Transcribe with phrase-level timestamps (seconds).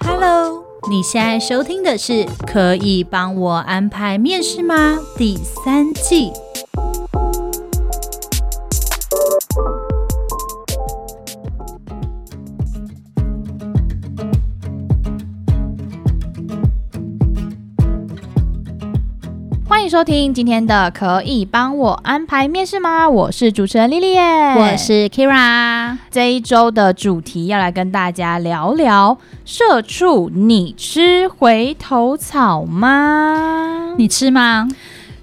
[0.00, 2.12] Hello，你现在收听的是
[2.46, 6.32] 《可以帮我安排面试吗》第三季。
[19.96, 23.06] 收听今天的《可以帮我安排面试吗》？
[23.10, 24.20] 我是主持人莉莉耶，
[24.54, 25.96] 我是 Kira。
[26.10, 33.94] 这一周的主题要来跟大家聊聊：社畜，你吃回头草吗？
[33.96, 34.68] 你吃吗？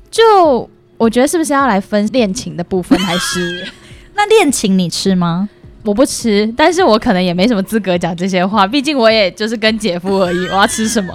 [0.09, 3.71] 就我觉得是不是要来分恋情的部分，还是
[4.17, 5.49] 那恋情你吃吗？
[5.85, 10.47] 我不吃，但是我可能也没什么资格讲这些话，毕竟我也就是跟姐夫而已。
[10.47, 11.13] 我要吃什么？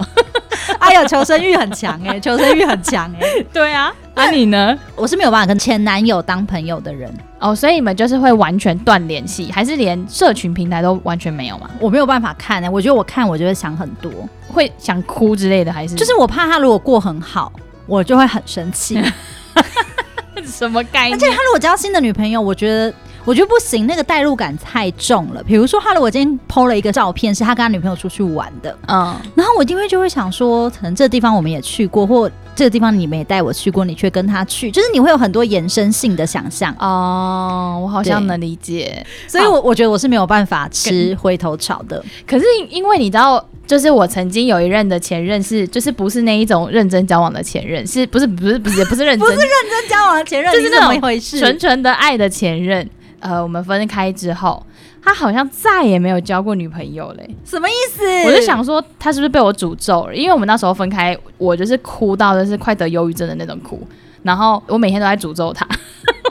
[0.89, 3.45] 哎呦，求生欲很强哎、欸， 求生欲很强哎、欸。
[3.53, 4.77] 对啊，那、啊、你呢？
[4.95, 11.69] 我是没有办法跟前男友当朋友的人哦，所以你们就是会完全断联系，还是连社群平台都完全没有吗？
[11.79, 14.11] 我没有办法看哎、欸，我觉得我看我就会想很多，
[14.47, 17.53] 会想哭之类的，还是就是我怕他如果过很好，
[17.85, 18.99] 我就会很生气。
[20.43, 21.13] 什么概念？
[21.13, 22.93] 而且他如果交新的女朋友，我觉得。
[23.25, 25.43] 我觉得不行，那个代入感太重了。
[25.43, 36.73] 比如说，哈喽，我今天 PO 了一个照片，是他跟他女朋友出去玩的，嗯，然后我一定会就会想说，可能这个地方我们也去过，或这个地方你们也带我去过，你却跟他去，就是你会有很多延伸性的想象。
[36.79, 39.05] 哦，我好像能理解。
[39.27, 42.03] 所以我，我我觉得我是没有办法吃回头草的。
[42.25, 48.25] 可是，因为你知道，就是我曾经有一任的前任是，就是不是那一种认真交往的前任，是不是？
[48.25, 52.87] 不是，不是，不是认真， 不是认真交往的前任，就是那种一回事，纯纯的爱的前任。
[53.19, 54.65] 呃，我们分开之后，
[55.01, 57.35] 他好像再也没有交过女朋友嘞。
[57.45, 58.03] 什么意思？
[58.25, 60.15] 我就想说，他是不是被我诅咒了？
[60.15, 63.85] 因为我们那时候分开，我就是哭到就是快得忧郁症的那种哭，
[64.23, 65.67] 然后我每天都在诅咒他。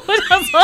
[0.07, 0.61] 我想说，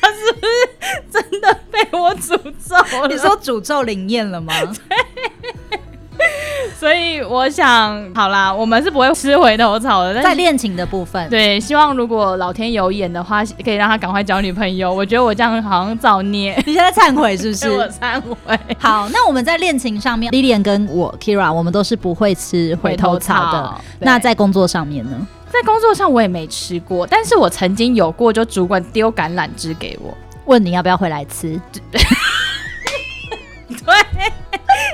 [0.00, 3.08] 他是不是真的被我诅咒了？
[3.08, 4.52] 你说诅咒灵验了吗？
[4.64, 5.78] 对。
[6.78, 10.22] 所以我想，好啦，我们是不会吃回头草的。
[10.22, 14.92] 在恋情的部分，对，希望如果老天有眼的话，可以让他赶快交女朋友。
[14.92, 16.54] 我觉得我这样好像造孽。
[16.66, 17.70] 你现在忏悔是不是？
[17.76, 18.58] 我忏悔。
[18.78, 23.58] 好，那我们在恋情上面，Lilian 跟我 Kira，我们都是不会吃回头草的。
[23.58, 25.26] 草那在工作上面呢？
[25.50, 31.60] 在工作上我也没吃过，但是我曾经有过，就主管丢橄榄枝给我，问你要不要回来吃。
[31.90, 32.00] 对。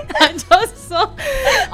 [0.08, 0.56] 他就说，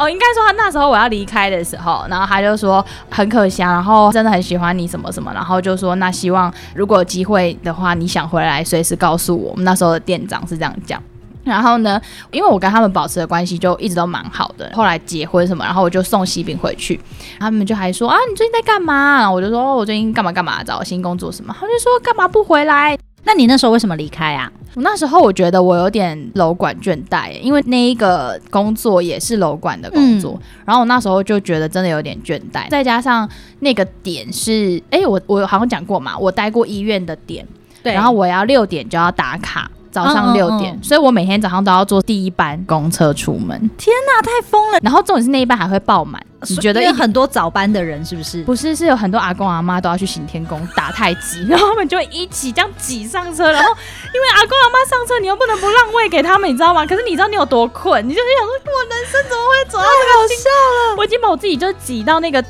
[0.00, 9.50] 哦，应该说他那时候我要离开的时候，然后他就说很可惜，然后真的很喜欢你什么什么，然后就说那希望如果有机会的话，你想回来随时告诉我。
[9.50, 11.02] 我们那时候的店长是这样讲。
[11.44, 12.00] 然后呢，
[12.30, 16.98] 因为我跟他们保持的关系就一直都蛮好的，后来结婚什么，然后我就送喜饼回去，
[17.38, 19.30] 他们就还说啊，你最近在干嘛？
[19.30, 21.54] 我就说我最近干嘛干嘛，找新工作什么。
[21.58, 22.96] 他们就说干嘛不回来？
[23.24, 24.50] 那你那时候为什么离开啊？
[24.74, 37.46] 我那时候我觉得我有点楼管倦怠，因为那一个工作也是楼管的工作，嗯、然后我那时候就觉得真的有点倦怠，再加上那个点是，哎，我我好像讲过嘛，我待过医院的点，
[37.82, 39.70] 对，然后我要六点就要打卡。
[39.90, 43.58] 早上六点，嗯嗯嗯，所以我每天早上都要坐第一班公车出门。
[43.76, 44.78] 天哪，太疯了！
[44.82, 48.42] 然后重点是那一班还会爆满，你觉得有很多早班的人是不是？
[48.44, 53.50] 不是，是有很多阿公阿妈都要去行天宫打太极， 然后他们就会一起这样挤上车。
[53.50, 56.86] 然后因为阿公阿妈上车，你又不能不让位给他们，你知道吗？
[56.86, 60.04] 可是你知道你有多困，你就会想说，我人生怎么会走到这个？
[60.04, 60.96] 太好笑了！
[60.98, 62.44] 我已经把我自己就挤到那个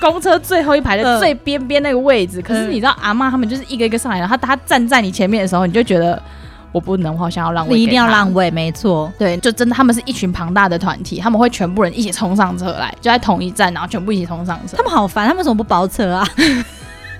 [0.00, 2.40] 公车最后一排的最边边那个位置。
[2.40, 6.20] 嗯、可是你知道阿妈他们就是一个一个上来，然后他站在你前面的时候，你就觉得。
[6.72, 7.76] 我不能，我好像要让位。
[7.76, 9.12] 你一定要让位，没错。
[9.18, 14.76] 对，就真的，他们是一群庞大的团体，他们会全部人一起冲上车来，就在同一站，然后全部一起冲上车。
[14.76, 16.26] 他们好烦，他们为什么不包车啊？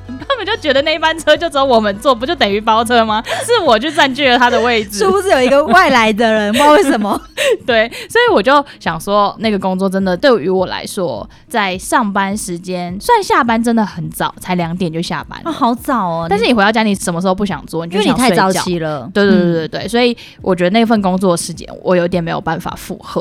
[0.28, 3.22] 他们就觉得那一班车就只有我们坐，不就等于包车吗？
[3.44, 6.52] 是我就占据了他的位置，是不是有一个外来的人？
[6.52, 7.20] 不知道为什么？
[7.66, 16.26] 对，所以我就想说，那个工作真的对于我来说，在上班时间，虽然下班真的很早，才两点就下班，啊，好早哦。
[16.28, 17.86] 但是你回到家，你什么时候不想做？
[17.86, 19.08] 你就想因为你太早起了。
[19.14, 23.20] 对对对对对，嗯、所以我觉得那份工作时间，我有点没有办法负荷，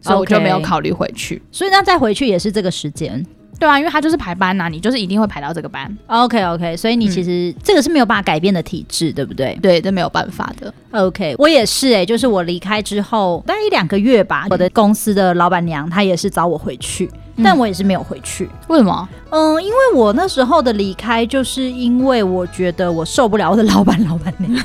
[0.00, 1.40] 所以我就没有考虑回去。
[1.52, 3.24] 所以那再回去也是这个时间。
[3.58, 5.94] 对啊，因为他就是排班呐、啊，你就是一定会排到这个班。
[6.06, 9.58] OK OK，所以你其实、嗯、这个是没有办法改变的体制，对不对？
[9.62, 10.72] 对，这没有办法的。
[10.92, 18.48] OK，我也是哎、欸，就是我离开之后大概一两个月吧，我的公司的老板娘她也是找我回去，嗯、但我也是没有回去。
[18.68, 19.08] 为什么？
[19.30, 24.52] 嗯，因为我那时候的离开，就是因为我觉得我受不了我的老板老板娘。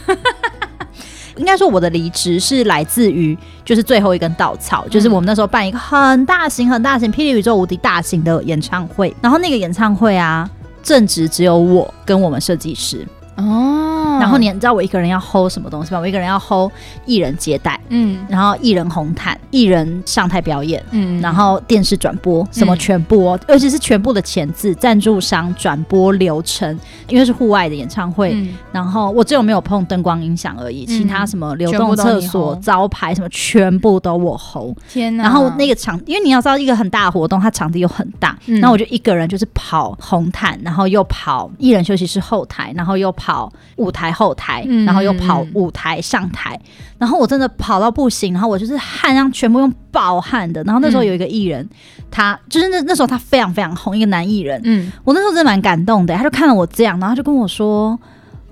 [1.39, 10.47] 应该说我的离职是来自于就是最后一根稻草，嗯、就是我们那时候办一个很大型、很大型、霹雳宇宙无敌大型的演唱会，然后那个演唱会啊，
[10.83, 13.07] 正值只有我跟我们设计师
[13.37, 13.88] 哦。
[14.19, 15.99] 然后你知道我一个人要 hold 什么东西吗？
[15.99, 16.71] 我一个人要 hold
[17.05, 26.77] 艺人接待，嗯，然后艺人红毯，艺人上台表演，嗯，然后电视转播，什么全部哦，尤其是全部的前置赞助商转播流程，
[27.07, 28.35] 因为是户外的演唱会，
[28.71, 34.77] 然后我只有没有碰灯光音响而已，其他什么流动厕所、招牌什么全部都我 hold。
[34.89, 35.23] 天哪！
[35.23, 46.59] 然后那个场，因为你要知道一个很大的活动，它场地又很大，然后我就一个人就是跑红毯，然后又跑艺人休息室后台，然后又跑舞台后台，然后又跑舞台上台，
[46.97, 50.63] 然后我真的跑到不行，然后我就是汗让全部用爆汗的。
[50.63, 51.67] 然后那时候有一个艺人，
[52.09, 56.15] 他就是那那时候他非常非常红，一个男艺人，嗯，我那时候真的蛮感动的。
[56.15, 57.99] 他就看到我这样，然后他就跟我说：“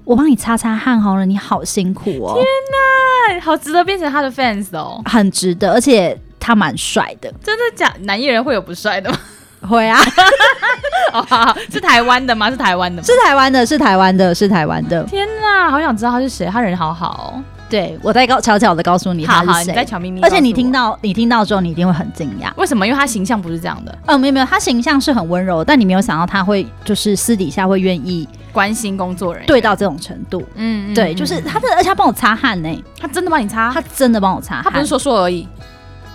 [0.06, 2.33] 我帮你擦擦汗好了，你好辛苦哦。”
[3.30, 7.33] 天哪，好值得变成他的 fans 哦，很值得，而且他蛮帅的。
[7.44, 7.94] 真的假？
[8.01, 9.18] 男艺人会有不帅的吗？
[9.62, 10.00] 会啊，
[11.71, 12.50] 是台湾的吗？
[12.51, 13.06] 是台湾的吗？
[13.06, 15.04] 是台湾的，是台湾的，是台湾的。
[15.04, 17.44] 天哪，好想知道他是谁，他人好好哦。
[17.69, 20.21] 对，我在告悄悄的告诉你他是谁，你在悄咪咪。
[20.21, 22.50] 而且你听到你听到之后，你一定会很惊讶。
[22.56, 22.88] 为什么？
[22.88, 23.98] 因为他形象不是这样的。
[24.06, 30.42] 嗯，没有没有，他形象是很温柔，但你没有想到他会就是私底下会愿意关心工作人员，对到这种程度。
[30.56, 35.45] 嗯，对，就是他的，而且他帮我擦汗呢，他真的帮你擦，他真的帮我擦，他不是说说而已。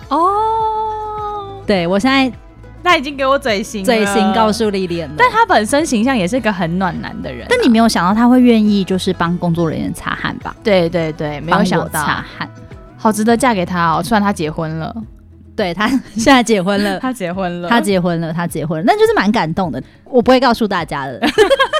[0.09, 2.31] 哦，对我现在。
[2.83, 5.15] 他已经给我嘴型，嘴型告诉莉莉安了。
[5.17, 7.47] 但他本身形象也是个很暖男的人，啊。
[7.49, 10.55] 但你没有想到他会愿意就是帮工作人员擦汗吧？
[10.63, 12.49] 对对对，没有想到擦汗，
[12.97, 14.03] 好值得嫁给他哦。
[14.03, 14.93] 虽然他结婚了，
[15.55, 19.81] 对他 现在结婚了， 他结婚了，他结婚了，他结婚了，那就是蛮感动的。
[20.03, 21.19] 我不会告诉大家的，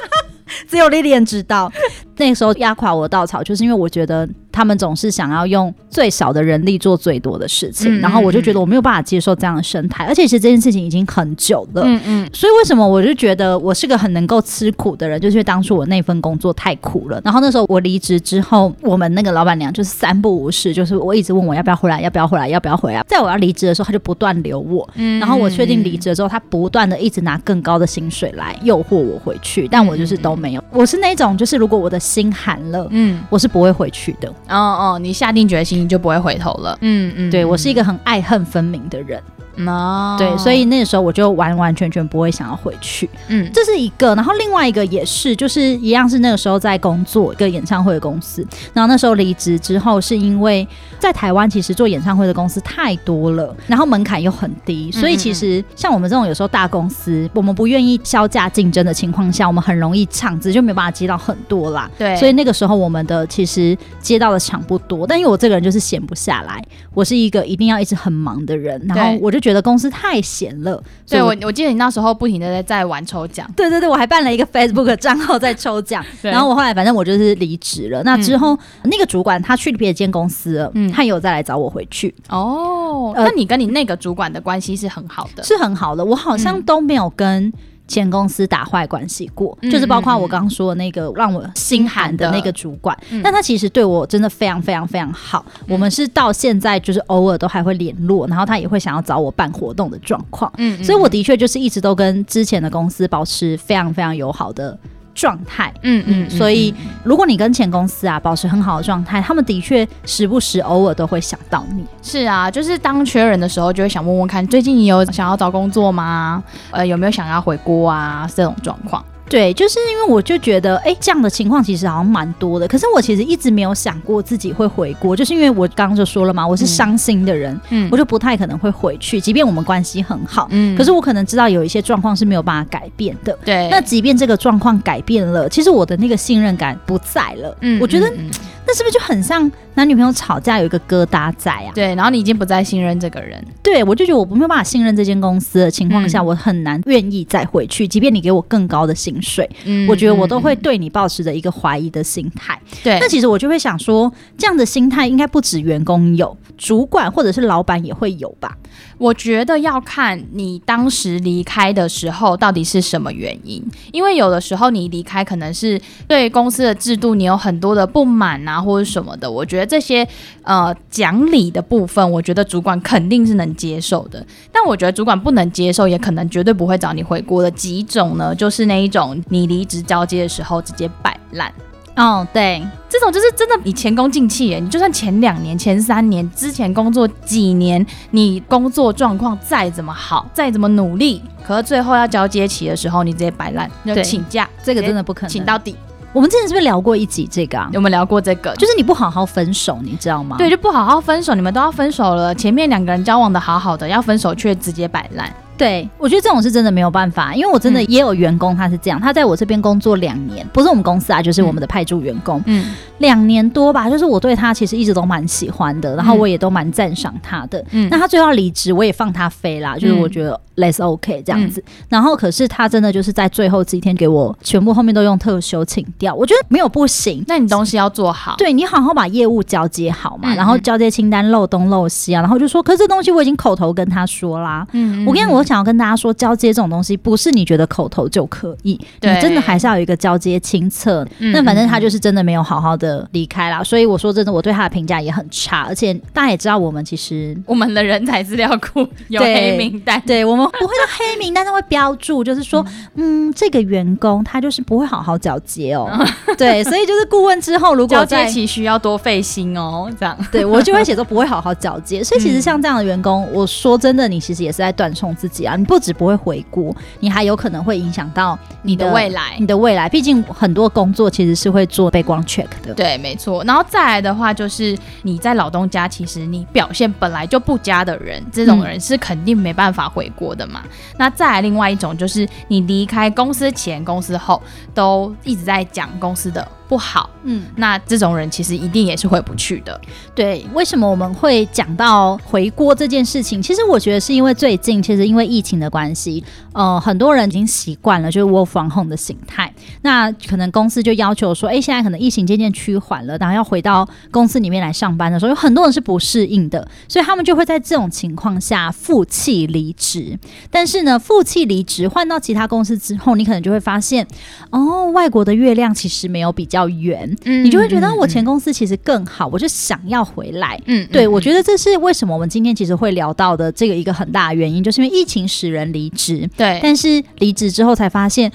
[0.68, 1.70] 只有莉莉安知道。
[2.16, 4.28] 那个时候压垮我的稻草，就是因为我觉得。
[4.54, 11.82] 他们总是想要用最少的人力做最多的事情，嗯、然后我就觉得我没有办法接受这样的生态，而且其实这件事情已经很久了。
[11.84, 17.20] 嗯嗯，所以为什么我就觉得我是个很能够吃苦的人，就是因为当初我那份工作太苦了。
[17.24, 23.02] 然后那时候我离职之后，我们那个老板娘就是三不五时，就是我一直问我要不要回来，要不要回来，要不要回来。
[23.08, 24.88] 在我要离职的时候，他就不断留我。
[24.94, 30.62] 嗯，然后我确定离职之后，他不断的一直拿更高的薪水来诱惑我回去，但我就是都没有。
[30.70, 34.32] 我是那种就是如果我的心寒了，嗯，我是不会回去的。
[34.48, 36.76] 哦哦，你下定决心，你就不会回头了。
[36.82, 39.22] 嗯嗯，对，我是一个很爱恨分明的人。
[39.66, 43.08] 哦，对，所以那个时候我就完完全全不会想要回去。
[43.28, 50.66] 嗯，这是一个，然后另外一个也是，就是一样是那个时候在工作一个演唱会的公司，然后那时候离职之后，是因为
[50.98, 61.88] 在台湾其实做演唱会的公司太多了，然后门槛又很低，所以其实像我们这种有时候大公司，我们不愿意削价竞争的情况下，我们很容易场子就没有办法接到很多啦。
[61.96, 66.60] 对，所以那个时候我们的其实接到的场不多，但因为我这个人就是闲不下来，
[66.92, 69.43] 我是一个一定要一直很忙的人，然后我就。
[69.44, 78.02] 觉得公司太闲了，对我，我记得你那时候不停的在在玩抽奖， 对对对，我还办了一个 Facebook 账号在抽奖， 然后我后来反正我就是离职了。
[78.04, 82.14] 那之后、嗯、那个主管他去别间公司了，嗯，他有再来找我回去。
[82.30, 87.52] 哦，呃、那你跟你那个主管的关系是很好的，是很好的，我好像都没有跟。
[87.86, 95.44] 前公司打坏关系过，嗯、就是包括我刚刚说的那个让我心寒的那个主管，嗯、但他其实对我真的非常非常非常好。
[95.60, 100.50] 嗯、我们是到现在就是偶尔都还会联络，然后他也会想要找我办活动的状况。
[100.56, 104.78] 嗯，所以我的确就是一直都跟之前的公司保持非常非常友好的。
[105.14, 111.84] 状态，嗯嗯，所以如果你跟前公司啊保持很好的状态，他们的确时不时偶尔都会想到你。
[112.02, 116.42] 是啊，就是当缺人的时候，就会想问问看，最近你有想要找工作吗？
[116.70, 118.28] 呃，有没有想要回国啊？
[118.34, 119.04] 这种状况。
[119.28, 122.68] 对，就是因为我就觉得，哎，这样的情况其实好像蛮多的。
[122.68, 133.36] 可是我其实一直没有想过自己会回国，就是因为我刚刚就说了嘛，我是伤心的人，嗯，我就不太可能会回去，即便我们关系很好，嗯，可是我可能知道有一些状况是没有办法改变的。
[133.44, 137.56] 对，那即便这个状况改变了，其实我的那个信任感不在了。
[137.60, 138.06] 嗯，我觉得。
[138.08, 138.30] 嗯嗯
[138.66, 141.70] 那是不是就很像男女朋友吵架有一个疙瘩在啊？
[141.74, 143.38] 对，然后你已经不再信任这个人。
[143.62, 152.60] 对，我就觉得我没有办法信任这间公司的情况下，嗯、我很难愿意再回去，即便你给我更高的薪水，嗯、我觉得我都会对你抱持着一个怀疑的心态。
[152.82, 158.56] 对，那其实我就会想说，这样的心态应该不止员工有，主管或者是老板也会有吧？
[159.04, 169.30] 我觉得要看你当时离开的时候到底是什么原因，因为有的时候你离开可能是对公司的制度你有很多的不满啊，或者什么的。
[169.30, 170.08] 我觉得这些
[170.42, 174.26] 呃讲理的部分，我觉得主管肯定是能接受的。
[174.50, 181.52] 但我觉得主管不能接受，也可能绝对不会找你回国的几种呢，就是那一种你离职交接的时候直接摆烂。
[181.96, 184.58] 哦，对，这种就是真的你前功尽弃耶！
[184.58, 195.76] 你就算前两年、前三年之前工作几年，你工作状况再怎么好，再怎么努力，可是最后要交接期的时候，你直接摆烂，就请假，这个真的不可能，请到底。
[196.12, 197.68] 我们之前是不是聊过一集这个啊？
[197.72, 198.54] 有没有聊过这个？
[198.54, 200.36] 就是你不好好分手，你知道吗？
[200.36, 205.32] 对，就不好好分手，你们都要分手了，前面两个人交往的好好的，要分手却直接摆烂。
[205.56, 235.43] 对，我觉得这种是真的没有办法，因为我真的也有员工他是这样，他在我这边工作两年，不是我们公司啊，就是我们的派驻员工，嗯，两年多吧，就是我对他其实一直都蛮喜欢的，然后我也都蛮赞赏他的，嗯，那他最后要离职，我也放他飞啦，就是我觉得 less OK 这样子，然后可是他真的就是在最后几天给我全部后面都用特休请掉，我觉得没有不行，那你东西要做好，对，你好好把业务交接好嘛，然后交接清单漏东漏西啊，然后就说，可是这东西我已经口头跟他说啦，嗯，我跟你我。
[235.44, 241.06] 我想要跟大家说，交接这种东西不是你觉得口头就可以，你真的还是要有一个交接清册。
[241.18, 245.66] 那、嗯、反正他就是真的没有好好的离开啦，所以我说真的，我对他的评价也很差。
[245.68, 255.90] 而且大家也知道，我们其实我们的人才资料库有黑名单，对，我们不会到黑名单，但会标注，就是说，嗯，这个员工他就是不会好好交接哦。
[256.38, 262.02] 对，所以就是顾问之后，如果交接期需要多费心哦，这样，对我就会写说不会好好交接。
[262.02, 269.36] 所以其实像这样的员工，我说真的，你其实也是在断送自己啊，你不止不会回国，你还有可能会影响到你的，你的未来。
[269.38, 272.74] 你的未来，毕竟很多工作其实是会做背光 check 的。
[272.74, 273.42] 对，没错。
[273.44, 280.60] 然后再来的话，就是你在老东家，其实你表现本来就不佳的人，这种人是肯定没办法回国的嘛。
[280.64, 284.42] 嗯、那再来另外一种，就是你离开公司前、公司后，
[284.74, 289.78] 都一直在讲公司的不好，嗯，那这种人其实一定也是回不去的。
[290.14, 293.40] 对，为什么我们会讲到回锅这件事情？
[293.42, 299.52] 其实我觉得是因为最近，其实因为疫情的关系，呃，很多人已经习惯了就是 work from home 的形态。
[299.82, 310.18] 那可能公司就要求说，哎，现在可能疫情渐渐趋缓了，然后要回到公司里面来上班的时候，有很多人是不适应的，所以他们就会在这种情况下负气离职。
[310.50, 314.06] 但是呢，负气离职换到其他公司之后，你可能就会发现，
[314.50, 320.58] 哦，外国的月亮其实没有比较远，嗯，你就会觉得我前公司其实更好，我就想要回来。
[320.66, 326.28] 嗯，对，我觉得这是为什么我们今天其实会聊到的这个一个很大的原因，就是因为疫情使人离职。
[326.36, 328.30] 对，但是离职之后才发现，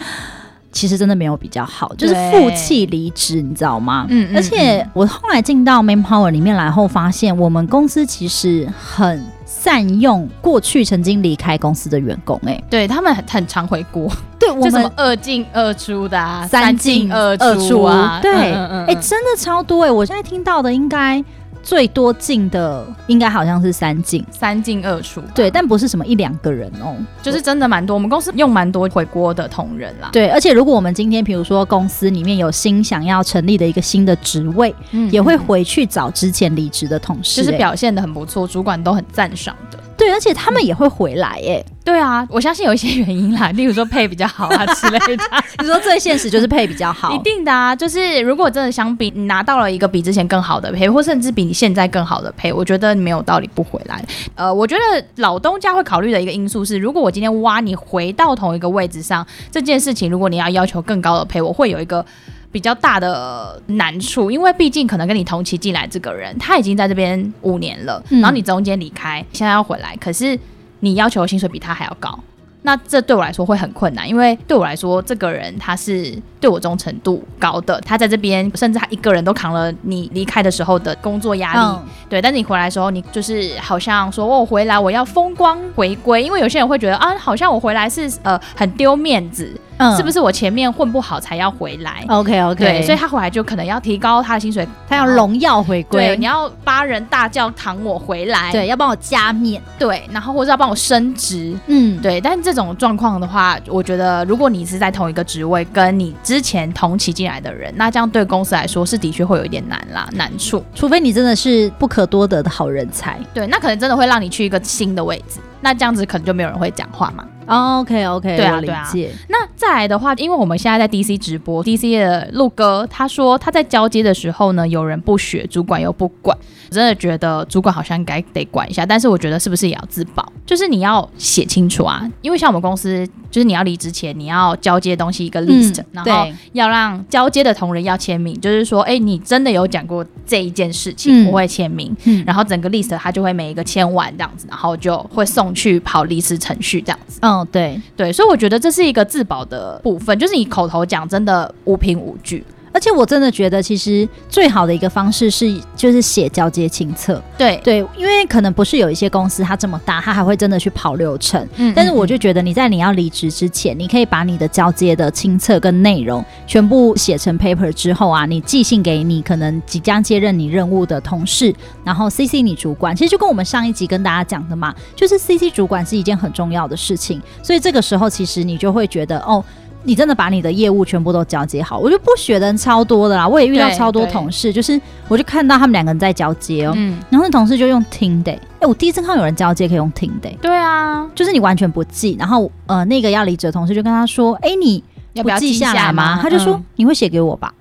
[0.72, 4.06] 其实真的没有比较好，就是负气离职，你知道吗？
[4.10, 14.12] 嗯，而且我后来进到 Manpower 里面来后，发现我们公司其实很善用过去曾经离开公司的员工，哎，对他们很很常回锅。
[14.52, 19.92] 我们什么二进二出的啊，三进二出啊，对，哎，真的超多哎！
[19.92, 21.24] 我现在听到的应该
[21.70, 27.94] 最多进的，应该好像是三进，三进二出，对，但不是什么一两个人哦，就是真的蛮多。
[27.94, 39.78] 我们公司用蛮多回锅的同仁啦，对，而且如果我们今天比如说公司里面有新想要成立的一个新的职位，嗯，也会回去找之前离职的同事，就是表现的很不错，主管都很赞赏的。
[40.00, 41.64] 对，而且他们也会回来耶。
[41.84, 45.24] 对啊，我相信有一些原因啦，例如说配比较好啊之类的。
[45.60, 47.76] 你说最现实就是配比较好，一定的啊。
[47.76, 54.02] 就是如果真的相比，你拿到了一个比之前更好的配，或甚至比你现在更好的配，我觉得没有道理不回来。
[54.36, 62.06] 呃，我觉得老东家会考虑的一个因素是，如果我今天挖你回到同一个位置上，这件事情，如果你要要求更高的配，我会有一个。
[62.52, 70.38] 比较大的难处，因为毕竟可能跟你同期进来这个人，他已经在这边五年了，嗯、然后你中间离开，现在要回来，可是
[70.80, 72.20] 你要求的薪水比他还要高，
[72.64, 89.60] 那这对我来说会很困难，因为对我来说，这个人他是对我忠诚度高的，他在这边甚至他一个人都扛了你离开的时候的工作压力，嗯、对，但是你回来的时候，你就是好像说我回来我要风光回归，因为有些人会觉得啊，好像我回来是呃很丢面子。
[89.82, 96.08] 嗯，是不是我前面混不好才要回来？OK OK，对，所以他回来就可能要提高他的薪水，他要荣耀回归。
[96.08, 102.20] 对，你要八人大轿扛我回来，对，要帮我加面，对，然后或者要帮我升职，嗯，对。
[102.20, 110.64] 但是这种状况的话，我觉得如果你是在同一个职位，跟你之前同期进来的人，那这样对公司来说是的确会有一点难啦，难处。
[110.76, 117.26] 除非你真的是不可多得的好人才，对，那可能真的会让你去一个新的位置，那这样子可能就没有人会讲话嘛。
[117.48, 118.88] Oh, OK OK，对啊，对啊。
[119.28, 126.38] 那再来的话，因为我们现在在 DC 直播，DC 的陆哥他说他在交接的时候呢，有人不学，主管又不管。
[126.70, 130.32] 我真的觉得主管好像应该得管一下，但是我觉得是不是也要自保？
[130.46, 147.20] 就是你要写清楚啊，因为像我们公司，就是你要离职前你要交接东西一个 list，、嗯、然后要让交接的同仁要签名，就是说，哎，你真的有讲过这一件事情，我会签名，嗯、然后整个 list 他就会每一个签完这样子，然后就会送去跑离职程序这样子。
[147.24, 152.44] 嗯，对对，所以我觉得这是一个自保的部分，就是你口头讲真的无凭无据。
[152.72, 157.22] 而且我真的觉得，其实最好的一个方式是，就是写交接清册。
[157.38, 161.48] 对对，因为可能不是有一些公司它这么大，它还会真的去跑流程。
[161.56, 172.96] 嗯，但是我就觉得你在你要离职之前，你可以把你的交接的清册跟内容全部写成 paper 之后啊，你寄信给你可能即将接任你任务的同事，然后 CC 你主管。
[172.96, 177.22] 其实就跟我们上一集跟大家讲的嘛，就是 CC 主管是一件很重要的事情。
[177.42, 179.44] 所以这个时候，其实你就会觉得哦。
[179.84, 183.28] 你真的把你的业务全部都交接好，我就不学的人超多的啦。
[183.28, 194.84] 我也遇到超多同事，就是我就看到他们两个人在交接哦、喔，嗯，然后那同事就用听的、欸，哎、欸，我第一次看到有人交接可以用听的、欸，对啊，就是你完全不记，然后呃，那个要离职的同事就跟他说，哎、你，
[195.14, 196.12] 你不要记下来吗？
[196.12, 196.20] 来吗？
[196.22, 197.54] 他就说、嗯、你会写给我吧，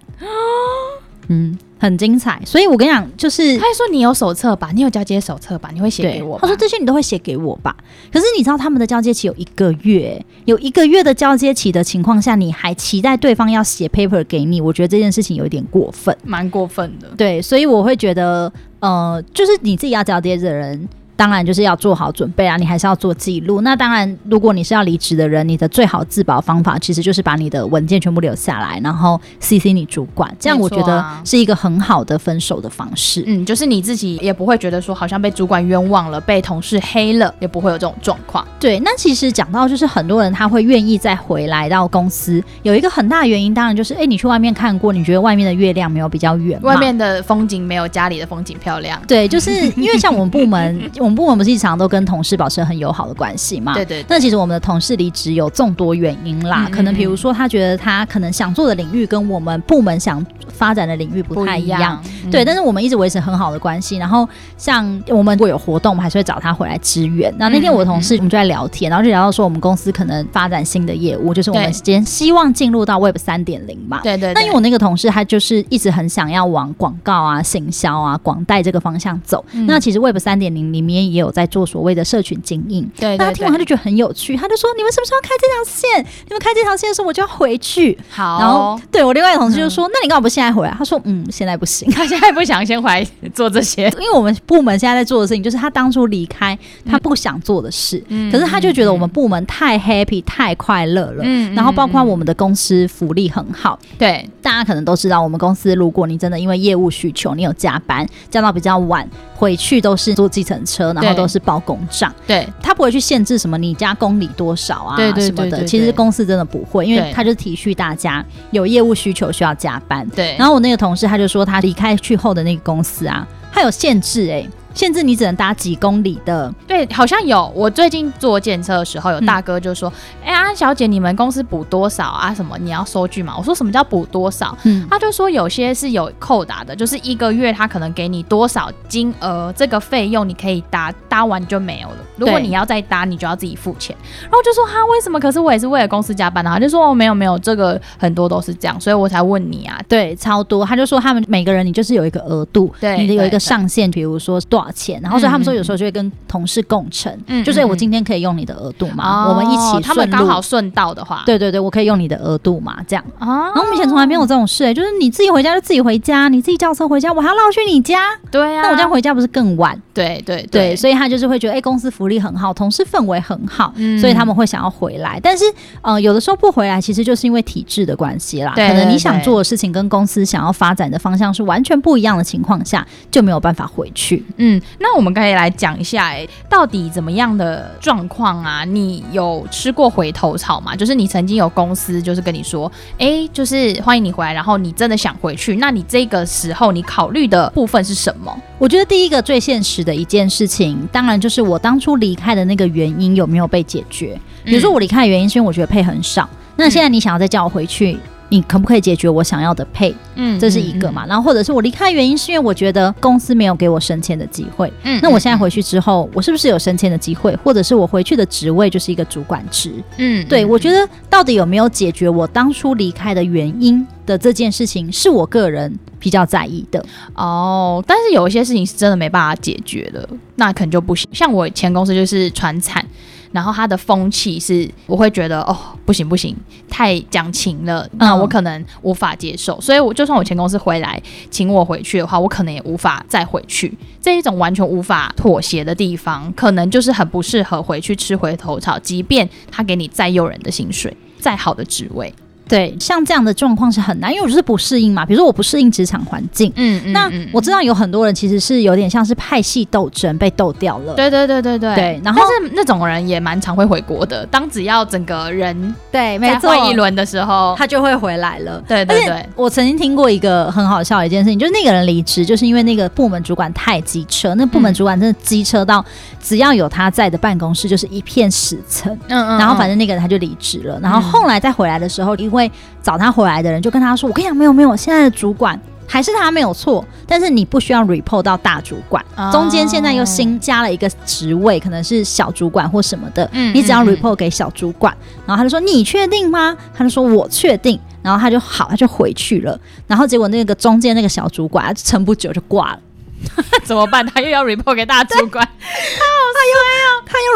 [1.29, 1.57] 嗯。
[1.79, 6.39] 很精彩，所以我跟你讲，就是他还说你有手册吧，你有交接手册吧，你会写给我。
[6.41, 7.75] 他说这些你都会写给我吧，
[8.13, 17.09] 可是你知道他们的交接期有一个月，有一个月的交接期的情况下，你还期待对方要写 paper 给你，我觉得这件事情有一点过分，蛮过分的。
[17.17, 20.89] 对，所以我会觉得，呃，就是你自己要交接的人。
[21.19, 23.63] 当然就是要做好准备啊，你还是要做记录。
[23.63, 33.25] 那当然，如果你是要离职的人，你的最好自保方法其实就是把你的文件全部留下来，然后 CC 你主管，这样我觉得是一个很好的分手的方式。
[33.27, 38.47] 嗯，就是你自己也不会觉得说好像被主管冤枉了，被同事黑了，也不会有这种状况。
[38.61, 49.03] 对，那其实讲到就是很多人他会愿意再回来到公司，有一个很大的原因，当然就是哎，你去外面看过，你觉得外面的月亮没有比较圆，外面的风景没有家里的风景漂亮。
[49.09, 51.89] 对，就是因为像我们部门， 我们部门不是一常都。
[51.89, 53.73] 跟同事保持很友好的关系嘛？
[53.73, 54.07] 对，对对。
[54.11, 62.45] 那其实我们的同事离职有众多原因啦，可能比如说他觉得他可能想做的领域跟我们部门想发展的领域不太一样，一样嗯、对。
[62.45, 63.97] 但是我们一直维持很好的关系。
[63.97, 67.33] 然后像我们如果有活动，我们还是会找他回来支援。
[67.39, 74.01] 那那天我的同事我们就在聊天，然后就聊到说我们公司可能发展新的业务，就是我们今天希望进入到 Web 三点零嘛。
[74.03, 74.35] 对，对对。
[74.35, 79.43] 那因为我那个同事他就是一直很想要往广告啊、行销啊、广带这个方向走。
[79.53, 82.59] 嗯、那其实 Web 三点零里面也有在做所谓的社群经
[82.99, 86.05] 对，对，对，那他听完他就觉得很有趣，他就说：“你们什么时候开这条线？
[86.27, 101.23] 你们开这条线的时候，我就要回去。”好，然后对我另外一个同事就说：“嗯、那你干嘛不现在回来？”他说：“嗯，现在不行， 他现在不想先回来做这些， 因为我们部门现在在做的事情就是他当初离开他不想做的事，嗯、可是他就觉得我们部门太 happy、太快乐了。
[101.25, 103.79] 嗯，然后包括我们的公司福利很好。
[103.99, 112.13] 对，大家可能都知道，我们公司如果你真的因为业务需求，你有加班加到比较晚，回去都是坐计程车，然后都是包公账。
[112.27, 115.65] 对，他不会去限制什么你家公里多少啊，什么的。
[115.65, 120.09] 其实公司真的不会，因为他就体恤大家有业务需求需要加班。
[120.11, 120.37] 对。
[120.39, 124.51] 然后我那个同事他就说，他离开去后的那个公司啊，他有限制哎、欸。
[124.79, 127.53] 限制你只能搭几公里的，对，好像有。
[127.53, 129.93] 我最近做检测的时候，有大哥就说
[130.25, 132.33] ：“哎、嗯，安、欸啊、小姐，你们公司补多少啊？
[132.33, 141.97] 什么你要收据吗？”我说：“什么叫补多少？”嗯，他就说有些是有扣打的，就是一个月他可能给你多少金额，这个费用你可以搭，搭完就没有了。
[142.17, 143.97] 如果你要再搭，你就要自己付钱。
[144.23, 145.19] 然后就说：“哈，为什么？
[145.19, 150.65] 可是我也是为了公司加班的。”他就说：“哦，没有没有，这个很多都是这样，所以我才问你啊。”对，超多。
[150.65, 155.49] 他就说他们每个人你就是有一个额度，对，你的有一个上限，比如说多少钱，然后所以他们。
[155.49, 163.03] 说有时候就会跟同事共乘，嗯，就是我今天可以用你的额度嘛，嗯、我们一起他们刚好顺道的话，对对对，我可以用你的额度嘛，这样。
[163.19, 169.81] 哦、然后我们以前从来没有这种事、欸，就是你自己回家就自己回家，你自己叫车回家，我还要绕去你家，对呀、啊，那我这样回家不是更晚？
[169.95, 175.19] 对对对，对，所以他就是会觉得，哎、欸，公司福利很好，同事氛围很好，嗯、所以他们会想要回来。
[175.23, 175.47] 但是，
[175.81, 184.23] 呃，有的时候不回来，其实就是因为体制的关系啦，对，可能你想做的事情跟公司想要发展的方向是完全不一样的情况下，就没有办法回去。
[184.37, 186.29] 嗯，那我们可以来讲一下、欸。
[186.49, 188.65] 到底怎么样的状况啊？
[188.65, 190.75] 你有吃过回头草吗？
[190.75, 198.37] 就是你曾经有公司就是跟你说，哎、欸，就是欢迎你回来，然后你真的想回去，那你这个时候你考虑的部分是什么？
[198.59, 204.19] 我觉得第一个最现实的一件事情，当然就是我当初离开的那个原因有没有被解决。
[204.45, 207.99] 比如说我离开的原因是因为我觉得配很少，那现在你想要再叫我回去？
[208.31, 209.95] 你可不可以解决我想要的配？
[210.17, 211.07] 嗯，这是一个嘛。
[211.07, 214.73] 然后或者是我离开原因是因为我觉得公司没有给我升迁的机会。
[214.83, 217.35] 嗯，那我现在回去之后，我是不是有升迁的机会？
[217.37, 219.73] 或者是我回去的职位就是一个主管职？
[219.97, 226.85] 嗯，对，我觉得到底有没有解决我当初离开的原因的这件事情，是我个人比较在意的。
[227.15, 231.09] 哦，但是有一些事情是真的没办法解决的，那可能就不行。
[231.13, 232.85] 像我前公司就是传产。
[233.33, 236.37] 然后他的风气是，我会觉得哦，不行不行，
[236.69, 239.55] 太讲情了，那我可能无法接受。
[239.55, 243.77] 嗯、所以，我就算我前公司回来请我回去的话，我可能也无法再回去。
[244.01, 248.79] 这一种完全无法妥协的地方，可能就是很不适合回去吃回头草。
[248.79, 252.13] 即便他给你再诱人的薪水，再好的职位。
[252.49, 255.05] 对，像这样的状况是很难，因为我就是不适应嘛。
[255.05, 260.95] 比如说我不适应职场环境，嗯，嗯，那我知道有很多人其实是有点像是派系斗争被斗掉了。
[260.95, 261.75] 对对对对对。
[261.75, 264.25] 对，然后但是那种人也蛮常会回国的。
[264.27, 268.63] 当只要整个人对没错换一轮的时候，他就会回来了。
[268.67, 269.27] 对对对。
[269.37, 275.85] 我曾经听过一个很好笑的一件事情，就是那个人离职，就是因为那个部门主管太机车，那部门主管真的机车到
[276.23, 278.93] 只要有他在的办公室就是一片死城。
[279.09, 279.39] 嗯嗯。
[279.39, 282.38] 然后反正那个人他就离职了，然后后来再回来的时候，因为
[282.83, 294.95] 找他回来的人就跟他说：“我跟你讲，没有没有，现在的主管还是他没有错，但是你不需要 report 到大主管，中间现在又新加了一个职位，可能是小主管或什么的，你只要 report 给小主管。”
[295.27, 299.59] 然后他就说：“你确定吗？”他就说：“我确定。”然后他就好，他就回去了。
[299.87, 302.81] 然后结果那个中间那个小主管撑不久就挂了。
[303.65, 304.07] 怎么办？
[304.07, 306.71] 他又要 report 给大主管， 他好衰啊！
[306.71, 306.78] 他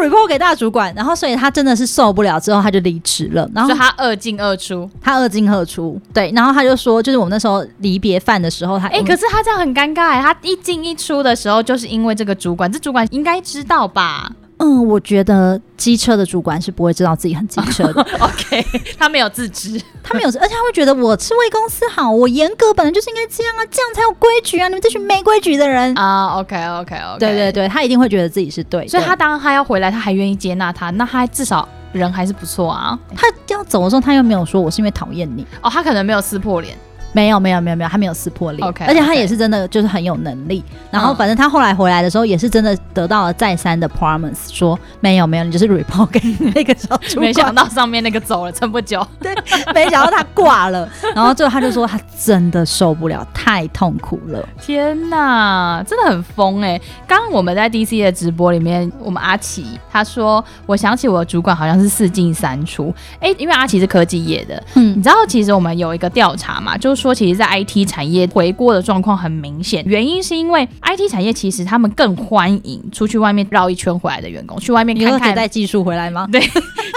[0.00, 3.48] 又 report 给大主管，然后所以他真的是受不了，之后他就离职了。
[3.54, 6.00] 然后他二进二出，他二进二出。
[6.12, 14.30] 对，然后他就说，就是我们那时候离别饭的时候，他哎、欸，可是他这样很尴尬，他一进一出的时候，就是因为这个主管，这主管应该知道吧？
[14.62, 18.00] 嗯，我觉得机车的主管是不会知道自己很机车的。
[18.20, 18.64] OK，
[18.96, 24.68] 他没有自知，他没有，而且他会觉得我是为公司好，我严格本来就是应该这样啊，这样才有规矩啊！
[24.68, 27.18] 你们这群没规矩的人啊！OK，OK，OK，、uh, okay, okay, okay.
[27.18, 32.96] 对对对，他一定会觉得自己是对，所以他当他要回来，他还愿意接纳他，那他至少人还是不错啊。
[33.16, 36.76] 他要走的时候，他又没有说我是因为讨厌你哦，他可能没有撕破脸。
[37.12, 40.64] 没有没有没有没有，他没有撕破脸，okay, 而且他也是真的就是很有能力。
[40.90, 46.20] 然后反正他后来回来的时候，也是真的得到了再三的 promise，说没有没有，你就是 report 给
[46.54, 47.26] 那个小主管。
[47.26, 49.06] 没想到上面那个走了，撑不久。
[49.20, 49.34] 对，
[49.74, 50.88] 没想到他挂了。
[51.14, 54.48] 然后最后他就说他真的受不了，太痛苦了。
[54.58, 56.82] 天哪，真的很疯哎、欸！
[57.06, 62.94] 刚刚我们在 DC 的直播里面，我们阿奇他说，我想起我的主管好像是四进三出。
[63.20, 67.01] 哎、欸，因为阿奇是科技业的，嗯，你知道其实我们有一个调查嘛，就是。
[67.02, 76.28] 说其实，在 IT 产业回锅的状况很明显，原因是因为 IT 产业其实他们更欢迎出去外面绕一圈回来的员工，去外面看看带技术回来吗？
[76.30, 76.40] 对，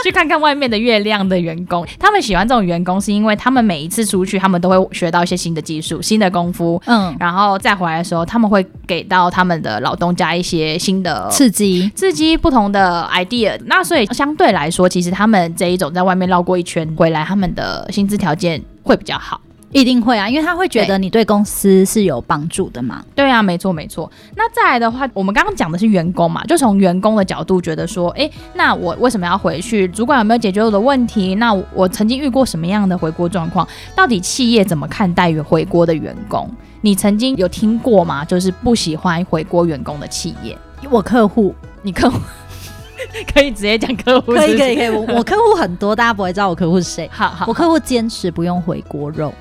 [0.03, 13.59] 去看看外面的月亮的员工， 他们喜欢这种员工，是因为他们每一次出去，他们都会学到一些新的技术、新的功夫，嗯，然后再回来的时候，他们会给到他们的老东家一些新的刺激，刺激不同的 idea。
[13.65, 19.41] 那所以相对来说，其实他们这一种在外面绕过一圈回来，他们的薪资条件会比较好。
[19.75, 23.03] 一定会啊，因为他会觉得你对公司是有帮助的嘛。
[23.13, 24.09] 对啊，没错没错。
[24.37, 29.85] 那再来的话，我们刚刚讲的是员工嘛，就从员工的角度觉得说，哎，那我为什么要回去？
[29.89, 31.35] 主管有没有解决我的问题？
[31.35, 33.67] 那我曾经遇过什么样的回锅状况？
[33.93, 36.49] 到底企业怎么看待回锅的员工？
[36.79, 38.23] 你曾经有听过吗？
[38.23, 40.57] 就是不喜欢回锅员工的企业？
[40.89, 42.17] 我客户，你客户
[43.33, 44.31] 可以直接讲客户？
[44.31, 44.87] 可以可以可以。
[44.87, 47.09] 我我客户很多，大家不会知道我客户是谁。
[47.11, 49.33] 好好，我客户坚持不用回锅肉。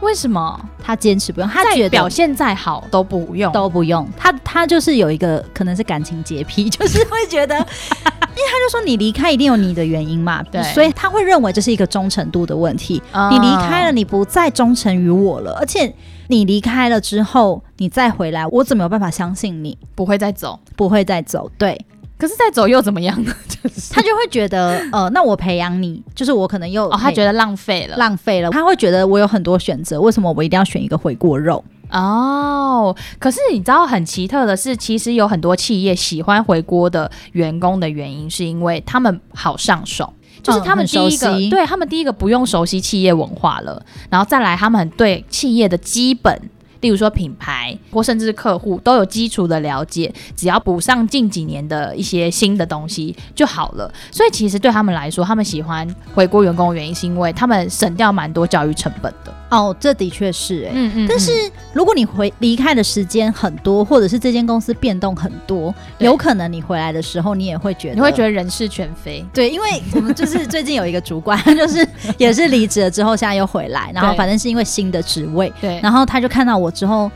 [0.00, 1.48] 为什么他坚持不用？
[1.48, 4.08] 他觉得表现再好都不用，都不用。
[4.16, 13.02] 他他就是有一个可能是感情洁癖， 就是会觉得， 因为他就说你离开一定有你的原因嘛，对，所以他会认为这是一个忠诚度的问题。
[13.12, 15.92] 嗯、你离开了，你不再忠诚于我了，而且
[16.28, 20.58] 你离开了之后，你再回来，我怎么有办法相信你不会再走？
[20.76, 21.50] 不会再走？
[21.58, 21.78] 对。
[22.18, 23.32] 可是再走又怎么样呢？
[23.48, 28.50] 就是他就会觉得，呃，那我培养你，就是我可能又哦，他觉得浪费了，浪费了。
[28.50, 31.64] 他会觉得我有很多选择，为什么我一定要选一个回锅肉？
[31.90, 46.50] 哦，可是你知道很奇特的是，其实有很多企业喜欢回锅的员工的原因，是因为他们好上手，就是他们第一个，嗯、对他们第一个不用熟悉企业文化了，然后再来他们对企业的基本。
[46.80, 53.92] 例如说品牌或甚至是客户都有基础的了解，只要补上近几年的一些新的东西就好了。
[54.10, 59.34] 所以其实对他们来说，他们喜欢回归员工的原因，是因为他们省掉蛮多教育成本的。
[59.50, 61.06] 哦，这的确是哎、欸，嗯，嗯嗯。
[61.08, 61.32] 但是
[61.72, 69.24] 如果你回离开的时间很多，或者是这间公司变动很多，有可能你回来的时候，你也会觉得你会觉得人事全非。
[69.32, 71.86] 对，因为 我们就是最近有一个主管， 就是
[72.18, 77.10] 也是离职了之后，现在又回来，然后反正是因为新的职位，对，然后他就看到我之后，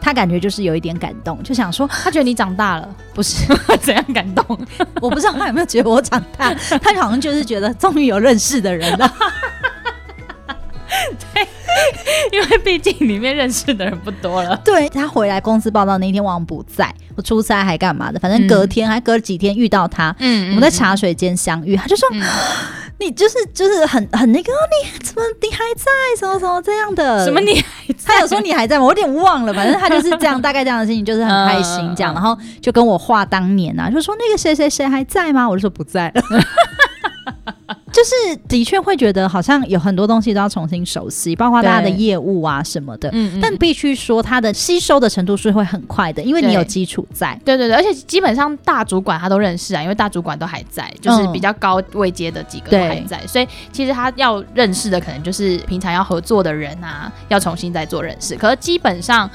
[0.00, 3.46] 他感觉就是有一点感动，就想说 他觉得你长大了，不是
[3.80, 4.44] 怎样感动？
[5.00, 9.12] 我不知道他有没有觉得我长大，他好像就是觉得终于有认识的人了。
[12.30, 12.36] 对。
[12.36, 14.56] 因为毕竟里面认识的人不多了。
[14.64, 18.18] 对，他回来公司报道那天，王不在，我出差还干嘛的？
[18.18, 22.22] 反正隔天、嗯、还隔了几天遇到他，嗯，我们在茶水间相遇，他就说：“嗯、
[22.98, 25.84] 你就是就是很很那个，你怎么你还在？
[26.18, 27.24] 什么什么这样的？
[27.24, 28.14] 什么你还在？
[28.14, 28.84] 他有说你还在吗？
[28.84, 35.48] 我有点忘了，反正他就是这样，大概这样的事情，就是很开心这样，然后就跟我话当年啊，就说那个谁谁谁还在吗？
[35.48, 36.22] 我就说不在了。
[37.96, 43.08] 就是的确会觉得好像有很多东西都要重新熟悉，包括大家的业务啊什么的。
[43.14, 43.40] 嗯嗯。
[43.40, 47.40] 但必须说，它的吸收的程度是会很快的，因为你有基础在。
[47.42, 58.36] 对对对，而且基本上大主管他都认识啊，因为大主管都还在，就是比较高位阶的几个都还在，所以其实他要认识的可能就是平常要合作的人啊，要重新再做认识。
[58.36, 59.30] 可是基本上。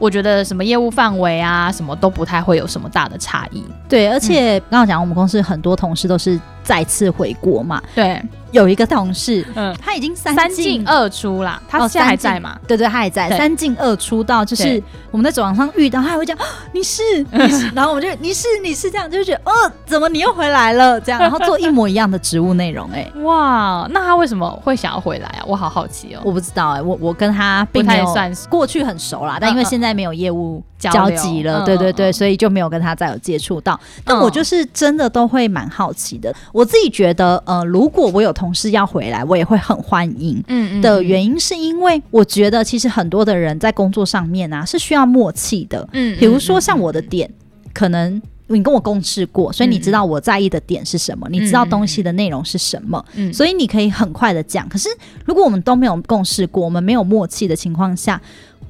[0.00, 3.62] 我觉得什么业务范围啊，什么都不太会有什么大的差异。
[3.86, 7.82] 对，而且刚刚讲我们公司很多同事都是再次回国嘛。
[7.96, 8.22] 对。
[8.52, 11.62] 有一个同事，嗯，他已经三进二出啦。
[11.68, 12.58] 他现在还在吗？
[12.66, 13.30] 对对，他还在。
[13.38, 16.36] 三进二出到就是我们在走廊上遇到，他还会讲
[16.72, 19.52] 你是 你是， 然后我们就你是你是这样，就觉得哦，
[19.86, 21.00] 怎么你又回来了？
[21.00, 25.44] 这样， 然后做一模一样的职务内容，哎，哇，那他为什么会想要回来啊？
[25.46, 26.20] 我好好奇哦。
[26.24, 33.78] 我不知道哎，我我跟他并没有算是过去很熟啦，但因为现在没有业务交集了，对对对，所以就没有跟他再有接触到。
[34.04, 36.34] 但我就是真的都会蛮好奇的。
[36.52, 40.42] 我自己觉得，呃，如果我有同事要回来，我也会很欢迎。
[40.48, 45.88] 嗯，的原因是因为我觉得其实很多的人在工作上面啊是需要默契的。
[45.92, 47.30] 嗯，比如说像我的点，
[47.72, 54.68] 可能你跟我共事过，所以你知道我在意的点是什么，你知道东西的内容是什么，嗯，所以你可以很快的讲。
[54.68, 54.88] 可是
[55.24, 58.20] 如果我们都没有共事过，我们没有默契的情况下。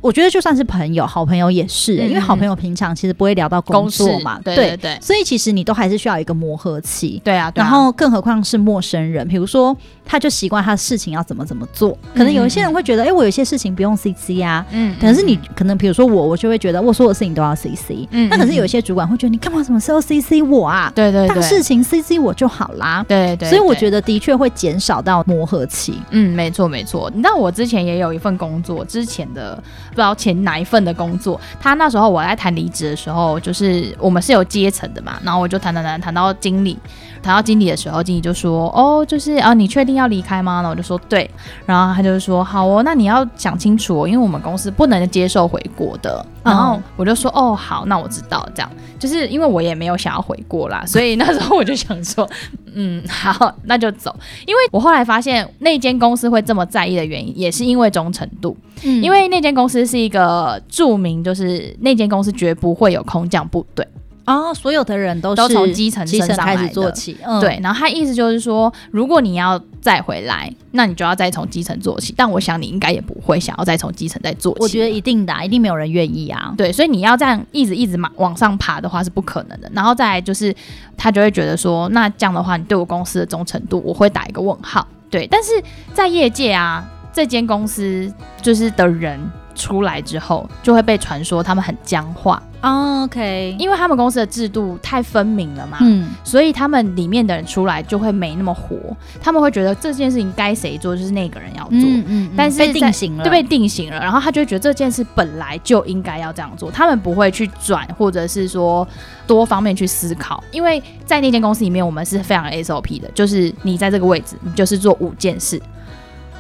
[0.01, 9.77] 我觉得就算是朋友，好朋友也是、欸，嗯、因为好朋友平常其实不会聊到工作嘛，对对对，对，所以其实你都还是需要一个磨合期，对啊，对啊，然后更何况是陌生人，比如说。
[10.11, 20.91] 他就习惯他的事情要怎么怎么做，可能有一些人会觉得，哎、欸，我有些事情不用 CC 啊，嗯，可是你可能比如说我，我就会觉得我所有的事情都要 CC，嗯，那可是有一些主管会觉得你干嘛什么时候 CC 我啊？
[20.97, 27.09] 对对对，大事情 CC 我就好啦，对，对对，所以我觉得的确会减少到磨合期，嗯，没错没错。
[27.15, 29.55] 你知道我之前也有一份工作，之前的
[29.91, 36.77] 不知道前哪一份的工作，他那时候我在谈离职的时候，就是我们是有阶层的嘛，然后我就谈谈谈谈到经理。
[37.23, 41.31] 谈到经理的时候，经理就说：“哦，就是啊，你确定要离开吗？”然后我就说：“对。”
[41.67, 52.29] 然后他就说：“好哦，那你要想清楚哦，因为我们公司不能接受回国的。”然后我就说：“哦，好，那我知道。”这样就是因为我也没有想要回国啦，所以那时候我就想说
[52.75, 54.15] ：“嗯，好，那就走。”
[54.47, 58.57] 因为我后来发现那间公司会这么在意的原因，也是因为忠诚度。
[58.83, 63.87] 嗯，因为那间公司是一个著名，就是那间公司绝不会有空降部队。
[64.27, 67.59] 哦，所有的人都都从基层基层开始做起，嗯、对。
[67.63, 72.15] 然后他意思就是说，如果你要再回来，那你就要再从基层做起。
[72.17, 74.59] 但我想你应该也不会想要再从基层再做起。
[74.61, 76.55] 我觉得一定的，一定没有人愿意啊。
[76.57, 79.69] 对，所以你要这样一直一直往往上爬的话是不可能的。
[79.75, 80.55] 然后再来就是，
[80.97, 84.87] 他就会觉得说，那这样的话，你对我公司的忠诚度，我会打一个问号。
[85.11, 85.51] 对，但是
[85.93, 89.19] 在业界啊，这间公司就是的人。
[89.61, 92.43] 出来之后就会被传说他们很僵化。
[92.63, 98.77] Oh, OK，因为他们公司的制度太分明了嘛，嗯，所以他们里面的人出来就会没那么活，
[99.19, 108.87] 他们会觉得这件事情该谁做就是那个人要做，嗯，嗯，但是被定型了，就被定型了，然后他就会觉得这件事本来就应该要这样做，他们不会去转或者是说
[109.27, 115.59] 多方面去思考，因为在那间公司里面我们是非常 SOP 的，就是你在这个位置，你就是做五件事。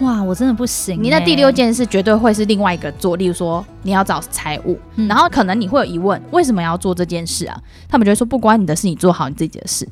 [0.00, 1.00] 哇，我真的不行、欸！
[1.00, 7.60] 你那第六件事绝对会是另外一个做，例如说你要找财务，嗯、然后可能你会有疑问，为什么要做这件事啊？
[7.86, 9.86] 他们觉得说不关你的事，你做好你自己的事。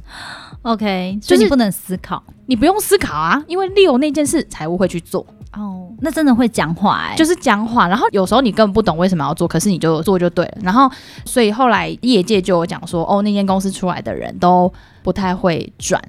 [0.63, 5.27] OK，就是你不能思考，你不用思考啊，因为六那件事财务会去做。
[5.53, 7.87] 哦，那真的会讲话哎、欸，就是讲话。
[7.87, 10.59] 然后有时候你根本不懂为什么要做，可是你就做就对了。
[10.63, 10.91] 然后
[11.27, 16.03] 所以后来业界就有讲说，哦，那间公司出来的人都不太会转，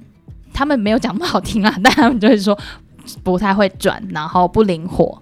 [0.53, 2.57] 他们没有讲那么好听啊， 但他们就会说。
[3.23, 5.21] 不太会转，然后不灵活，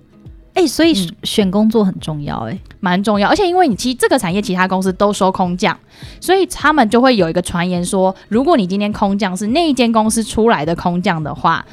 [0.54, 3.30] 哎、欸，所以选工作很重要、欸，哎、嗯，蛮重要。
[3.30, 5.78] 而且因为你其实这个产业其他公司都收空降，
[6.20, 11.66] 所以他们就会有一个传言说，如果你今天空降是那一间公司出来的空降的话，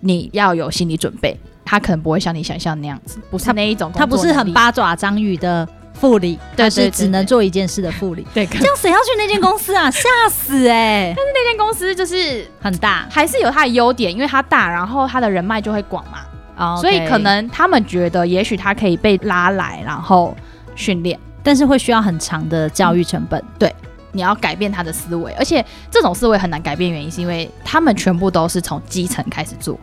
[0.00, 5.68] 你要有心理准备，他可能不会像你想象那样子，不是那一种，他不是很八爪章鱼的。
[5.94, 8.26] 副理，但是只能做一件事的副理。
[8.32, 9.90] 对，这样谁要去那间公司啊？
[9.92, 11.14] 吓死哎、欸！
[11.16, 16.18] 但是那间公司就是很大，还是有它的优点，因为它大，然后它的人脉就会广嘛。
[16.56, 16.80] 哦，Okay.
[16.80, 20.36] 所以可能他们觉得，也许他可以被拉来，然后
[20.74, 23.40] 训练，但是会需要很长的教育成本。
[23.40, 23.74] 嗯、对，
[24.12, 29.78] 你要改变他的思维，而且这种思维很难改变，原因是因为他们全部都是从基层开始做。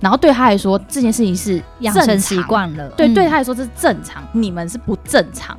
[0.00, 2.88] 然后对他来说，这件事情是养成习惯了。
[2.90, 5.58] 对，对他来说这是正常，嗯、你们是不正常，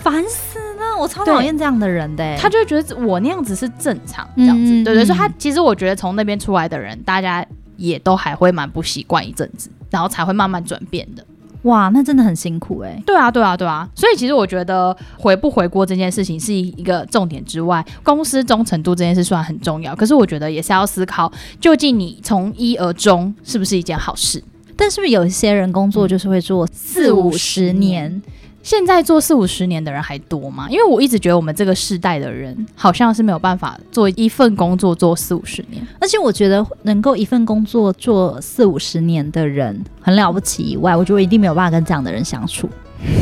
[0.00, 0.96] 烦死了！
[0.98, 2.38] 我超讨厌这样的人的、欸。
[2.40, 4.72] 他就会觉得我那样子是正常，这样子。
[4.72, 7.44] 嗯、对对，所以他其实我觉得从那边出来的人，大家
[7.76, 11.24] 也都还会蛮不习惯一阵子，然后才会慢慢转变的。
[11.66, 13.02] 哇，那真的很辛苦哎、欸。
[13.06, 13.88] 对啊，对啊，对啊。
[13.94, 19.94] 所以其实我觉得回不回锅这件事情是一个重点之外，公司忠诚度这件事算很重要。
[19.94, 24.42] 可是我觉得也是要思考，究竟你从一而终是不是一件好事？
[24.76, 28.20] 但是不是有一些人工作就是会做四五十年？
[28.66, 30.66] 现在做四五十年的人还多吗？
[30.68, 42.68] 因为我一直觉得我们这个世代的人好像是没有办法做一份工作做四五十年，而且我觉得能够一份工作做四五十年的人很了不起以外，我觉得我一定没有办法跟这样的人相处。
[43.06, 43.14] 因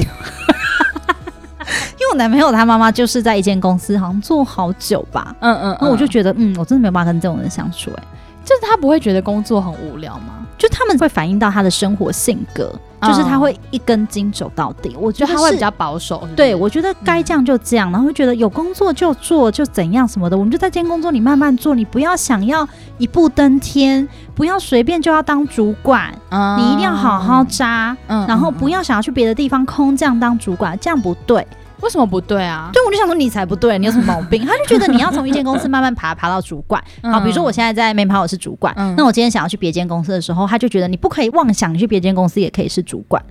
[2.01, 8.03] 为我男朋友他妈妈就是在一间公司好像做好久吧，嗯嗯，那我就觉得嗯，我真的没有办法跟这种人相处、欸，哎，
[8.47, 10.47] 就是他不会觉得工作很无聊吗？
[10.57, 12.75] 就他们会反映到他的生活性格。
[13.07, 16.37] 就是他会一根筋走到底，我觉得他会比较保守是不是？
[16.37, 22.67] 对，我觉得该这样就这样，然后会觉得有工作就做，就怎样什么的，我们就在这间工作里慢慢做，你不要想要
[22.99, 31.47] 一步登天，不要随便就要当主管，嗯，你一定要好好扎，嗯，然后不要想要去别的地方空降当主管，这样不对。
[31.85, 32.71] 为什么不对啊？
[32.73, 34.43] 对，我就想说你才不对，你有什么毛病？
[34.47, 36.83] 他就觉得你要从一间公司慢慢爬，爬到主管。
[37.03, 43.23] 好，比如说我现在在 Manpower 我是主管，嗯，那我今天想要去别间公司的时候，他就觉得你不可以妄想你去别间公司也可以是主管。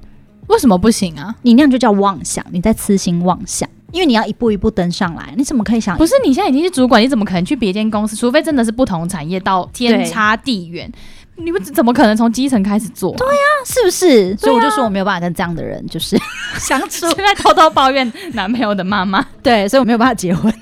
[0.47, 1.33] 为什么不行啊？
[1.41, 5.97] 你那样就叫妄想，你在痴心妄想，因为你要一步一步登上来，你怎么可以想？
[5.97, 8.15] 不是，你现在已经是主管，你怎么可能去别间公司？
[8.15, 10.91] 除非真的是不同产业到天差地远，
[11.35, 13.15] 你们怎么可能从基层开始做？
[13.17, 14.35] 对呀、啊，是不是？
[14.37, 16.15] 所以我就说我没有办法跟这样的人就是
[16.55, 17.09] 相处。
[17.11, 20.53] 现在偷偷抱怨男朋友的妈妈，对，所以我没有办法结婚。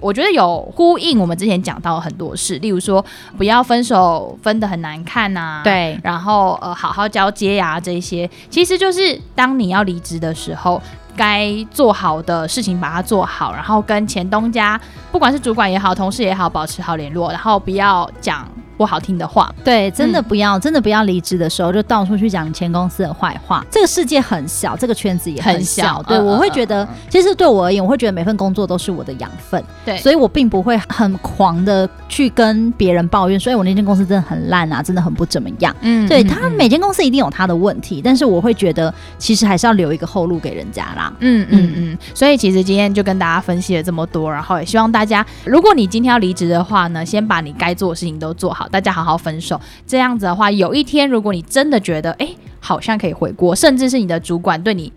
[0.00, 3.04] 我觉得有呼应我们之前讲到很多事，例如说
[3.38, 10.80] 不要分手分的很难看呐、啊，对，然后呃好好交接呀、啊，这些其实就是当你要离职的时候，
[11.16, 14.78] 该做好的事情把它做好，然后跟前东家
[15.10, 18.46] 不管是主管也好，同事也好，保持好联络，然后不要讲。
[18.76, 23.64] 不好听的话，对，真的不要，嗯、真的不要离职的时候就到处去讲前公司的坏话。
[23.70, 25.84] 这个世界很小，这个圈子也很小。
[25.84, 29.62] 很小对、嗯、我会觉得，其实对我而言，我会觉得每份工作都是我的养分。
[29.84, 35.74] 对，所以我并不会很狂的去跟别人抱怨，所以我那间公司真的很烂啊，真的很不怎么样。
[35.80, 41.12] 嗯，对他每间公司一定有他的问题，但是我会觉得，其实还是要留一个后路给人家啦。
[41.20, 41.98] 嗯嗯嗯。
[42.14, 48.63] 所以其实今天就跟大家分析了这么多，然后也希望大家，如果你今天要离职的话呢，先把你该做的事情都做好。
[48.68, 52.28] 大家好好分手，这样子的话，有一天如果你真的觉得，哎，
[52.60, 54.92] 好像可以回国，甚至是你的主管对你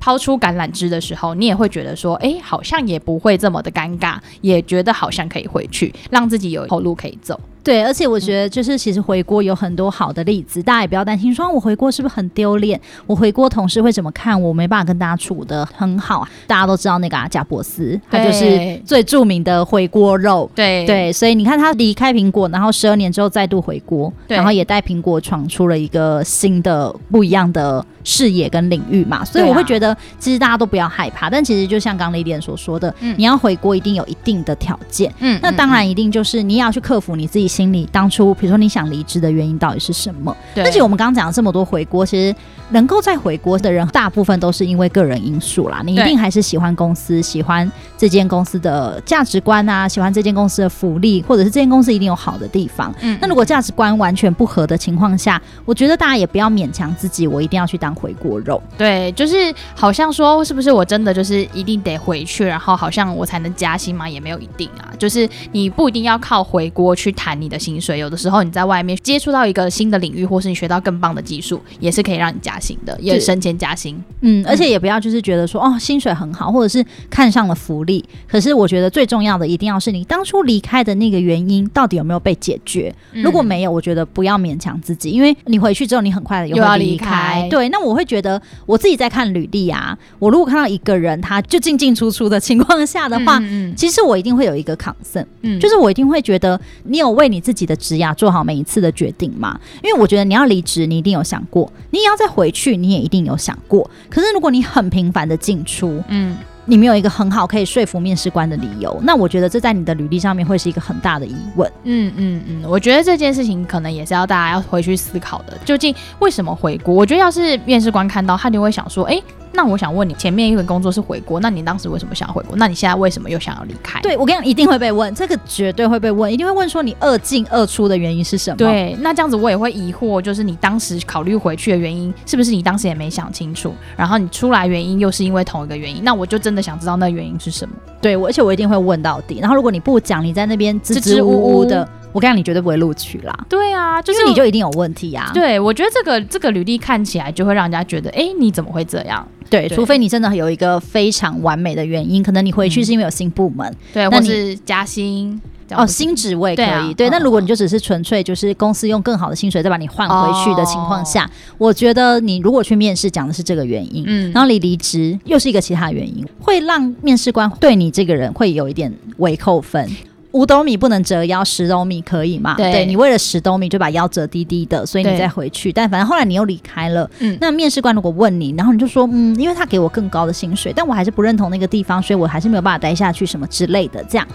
[0.00, 7.38] 抛出橄榄枝的时候，你也会觉得说，哎，好像也不会这么的尴尬，也觉得好像可以回去，让自己有后路可以走。
[7.62, 12.80] 对，而且我觉得就是其实回锅有很多好的例子，大家也不要担心，说我回锅是不是很丢脸？
[13.06, 14.52] 我回锅同事会怎么看我？
[14.52, 16.26] 没办法跟大家处的很好。
[16.46, 20.50] 大家都知道那个贾伯斯，他就是最著名的回锅肉。
[20.54, 29.24] 对对，所以你看他离开苹果，然后十二年之后再度回锅，然后也带苹果闯出了一个新的不一样的视野跟领域嘛。
[29.24, 31.28] 所以我会觉得，其实大家都不要害怕。
[31.28, 35.12] 但其实就像刚丽莲所说的，嗯，你要回国一定有一定的条件。
[35.18, 37.48] 嗯，那当然一定就是你也要去克服你自己。
[37.48, 40.36] 心里当初，比如说你想离职的原因到底是什么？
[40.54, 42.32] 对，而且我们刚刚讲了这么多回国，其实
[42.70, 45.80] 能够再回国的人，大部分都是因为个人因素啦。
[45.84, 52.94] 你一定还是喜欢公司，喜欢这间公司的价值观啊，喜欢这间公司的福利，或者是这间公司一定有好的地方。
[53.00, 58.62] 嗯，那如果价值观完全不合的情况下，我觉得大家也不要勉强自己，我一定要去当回锅肉。
[58.76, 64.08] 对，就是好像说，是不是我真的就是一定得回去，然后好像我才能加薪吗？
[64.08, 64.92] 也没有一定啊。
[64.98, 74.02] 就是你不一定要靠回锅去谈你的薪水，有的时候你在外面接触到一个新的领域，或是你学到更棒的技术，也是可以让你加薪的，也升迁加薪。
[74.20, 78.04] 嗯，而且也不要就是觉得说哦，薪水很好，或者是看上了福利。
[78.26, 82.94] 可是我觉得最重要的一定要是你当初离开的那个原因到底有没有被解决？
[83.12, 87.46] 嗯、如果没有，我觉得不要勉强自己，因为你回去之后你很快的又要离开。
[87.48, 99.58] 对，那我会觉得我自己在看履历啊，我如果看到一个人他就进进出出的情况下的话，嗯嗯，其实我一定会有一个 concern，嗯，就是我一定会觉得你有为你自己的职涯做好每一次的决定吗？
[99.82, 103.88] 因为我觉得你要离职，你一定有想过；你也要再回去，你也一定有想过。
[104.08, 106.36] 可是如果你很频繁的进出，嗯，
[106.70, 111.72] 你没有一个很好可以说服面试官的理由，那我觉得这在你的履历上面会是一个很大的疑问。
[111.84, 116.94] 嗯嗯嗯，我觉得这件事情可能也是要大家要回去思考的，究竟为什么回国？
[116.94, 119.18] 我觉得要是面试官看到，他就会想说，哎、
[119.52, 122.56] 那我想问你，前面一份工作是回国，那你当时为什么想要回国？
[122.56, 124.00] 那你现在为什么又想要离开？
[124.00, 128.56] 对，我跟你讲，一定会被问，这个绝对会被问，一定会问说你二进二出的原因是什么？
[128.56, 133.74] 对，那这样子我也会疑惑，就是你当时考虑回去的原因，是不是你当时也没想清楚？
[133.96, 137.74] 然后你出来原因又是因为同一个原因，那我就真的想知道那原因是什么？
[138.00, 139.38] 对，我而且我一定会问到底。
[139.40, 141.88] 然后如果你不讲，你在那边支支吾吾的。
[142.10, 143.38] 我跟你讲，你绝对不会录取啦。
[143.50, 145.30] 对啊，就是你就一定有问题啊。
[145.34, 149.28] 对，我觉得这个这个履历看起来就会让人家觉得，哎，你怎么会这样？
[149.50, 155.40] 对，除非你真的有一个非常完美的原因，可能你回去是因为有新部门，对，或是加薪。
[155.72, 157.10] 哦，新职位可以，对。
[157.10, 169.86] 那如果你就只是纯粹就是公司用更好的薪水再把你换回去的情况下，我觉得你如果去面试讲的是这个原因，嗯，然后你离职又是一个其他原因，会让面试官对你这个人会有一点微扣分。
[170.32, 172.54] 五斗米不能折腰，十斗米可以嘛？
[172.54, 175.72] 对，你为了十斗米就把腰折低低的，所以你再回去。
[175.72, 184.28] 但反正后来你又离开了，嗯，那面试官如果问你，然后你就说，嗯，因为他给我更高的薪水，但我还是不认同那个地方，所以我还是没有办法待下去，什么之类的，这样。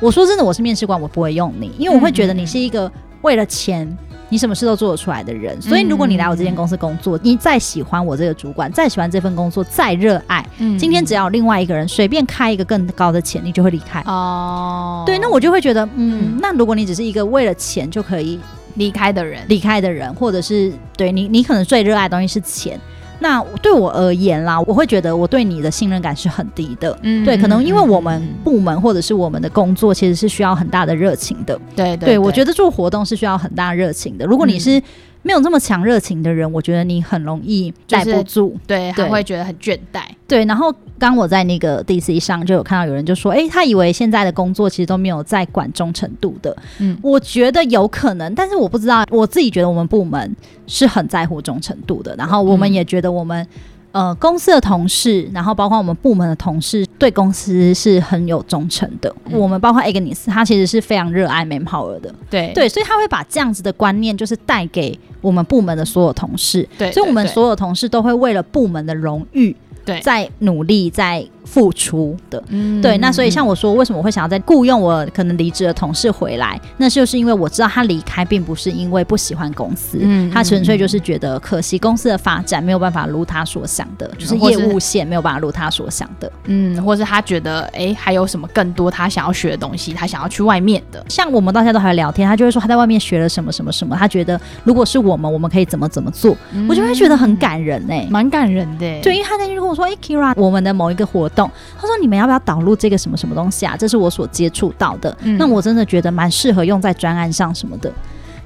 [0.00, 2.90] 我说真的，我是面试官，我不会用你，因为我会觉得你是一个
[3.22, 3.96] 为了钱，
[4.28, 5.60] 你什么事都做得出来的人。
[5.60, 10.44] 所以如果你来我这间公司工作，你再喜欢我这个主管，再喜欢这份工作，再热爱，
[10.78, 14.00] 今天只要另外一个人随便开一个更高的钱，你就会离开。
[14.02, 18.38] 哦，对，那我就会觉得，嗯，那如果你只是一个为了钱就可以
[18.74, 22.78] 离开的人，离开的人，或者是对你，你可能最热爱的东西是钱。
[23.20, 26.96] 那对我而言啦，我会觉得我对你的信任感是很低的。
[27.02, 31.58] 嗯，对，可能因为我们部门或者是我们的工作，其实是需要很大的热情的。
[31.74, 34.24] 对对，对，对，我觉得做活动是需要很大热情的。
[34.24, 34.80] 如果你是
[35.28, 40.00] 没有这么强热情的人，我觉得你很容易待不住，就是、对，还会觉得很倦怠。
[40.26, 46.56] 对，然后刚我在那个 DC 上就有看到有人就说，哎，他以为现在的工作其实都没有在管忠诚度的。
[46.78, 50.34] 嗯，我觉得有可能，但是我不知道，我自己觉得我们部门
[50.66, 53.46] 是很在乎忠诚度的，然后我们也觉得我们。
[53.92, 59.12] 呃，公司的同事，然后包括我们部门的同事，对公司是很有忠诚的。
[59.24, 62.14] 嗯、我们包括 Agnes，他其实是非常热爱 Manpower 的。
[62.28, 66.68] 对对，所以他会把这样子的观念，就是带给我们部门的所有同事。
[66.76, 69.56] 对，所以我们所有同事都会为了部门的荣誉。
[69.88, 72.98] 对，在努力，在付出的，嗯，对。
[72.98, 76.60] 那所以像我说，为什么我会想要再雇佣我可能离职的同事回来？
[76.76, 91.02] 那就是因为我知道他离开并不是因为不喜欢公司，嗯，他纯粹就是觉得可惜公司的发展没有办法如他所想的，就是业务线没有办法如他所想的，嗯，或是他觉得哎、欸，还有什么更多他想要学的东西，他想要去外面的。
[91.08, 99.00] 像我们到现在都还聊天，他就会说他在外面学了什么什么什么，他觉得如果是我们，我们可以怎么怎么做，嗯、我就会觉得很感人哎、欸，蛮感人的、欸。
[99.02, 100.58] 对，因为他在那天跟我说，哎、欸、，Kira，我们。
[100.58, 101.48] 的某一个活动，
[101.80, 103.76] 他说：“你们要不要导入这个什么什么东西啊？
[103.78, 107.90] 这是我所接触到的，嗯、那我真的觉得蛮适合用在专案上什么的。”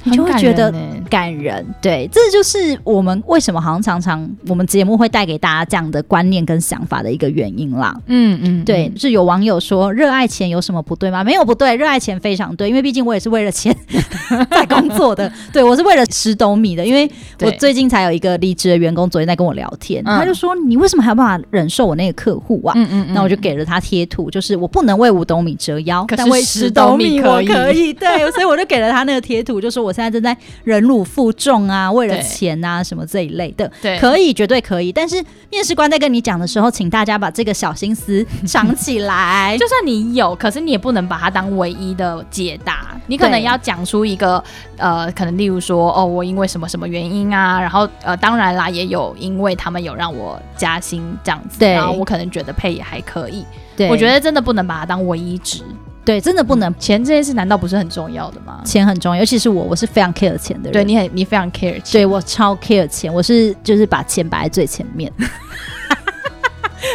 [0.05, 0.72] 你就会觉得
[1.09, 7.94] 感人，对，这就是我们为什么好像常常我们节目会带给大家这样的观念跟想法的一个原因啦。
[8.07, 11.22] 嗯嗯，对，是有网友说热爱钱有什么不对吗？
[11.22, 13.74] 没有不对，热爱钱非常对，因为毕竟我也是为了钱
[14.50, 15.32] 在工作的。
[15.53, 17.09] 对，我是为了十斗米的，因为
[17.40, 22.72] 我最近才有一个离职的员工昨天在跟我聊天，他就说你为什么还有办法忍受我那个客户啊？
[22.74, 27.92] 嗯嗯，那我就给了他贴图，就是我不能为五斗米折腰，但为十斗米我可以。
[27.92, 29.91] 对，所以我就给了他那个贴图，就是我。
[29.93, 30.34] 我现在正在
[30.64, 34.90] 忍辱负重啊，为了钱啊什么这一类的，对，可以，绝对可以。
[34.90, 39.55] 但是面试官在跟你讲的时候，请大家把这个小心思藏起来。
[39.61, 42.97] 就算你有，可是你也不能把它当唯一的解答。
[43.07, 44.43] 你可能要讲出一个
[44.78, 53.45] 呃，可能例如说，哦，我因为什么什么原因啊，然后呃，当然啦，也有因为他们有让我加薪这样子，对，然后我可能觉得配也还可以。
[53.76, 55.62] 对，我觉得真的不能把它当唯一值。
[56.05, 58.61] 对，真的不能、嗯、钱这件事，难道不是很重要的吗？
[58.64, 60.72] 钱很重要，尤其是我，我是非常 care 钱的人。
[60.72, 61.82] 对，你很，你非常 care 钱。
[61.92, 65.12] 对，我超 care 钱，我是就是把钱摆在最前面。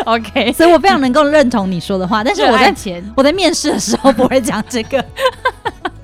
[0.06, 2.24] OK， 所以我非常能够认同你说的话。
[2.24, 5.04] 但是我在钱，我在面试的时候不会讲这个。